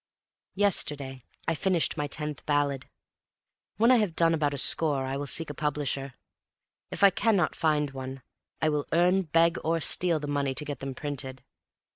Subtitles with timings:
[0.55, 2.89] Yesterday I finished my tenth ballad.
[3.77, 6.15] When I have done about a score I will seek a publisher.
[6.89, 8.23] If I cannot find one,
[8.63, 11.43] I will earn, beg or steal the money to get them printed.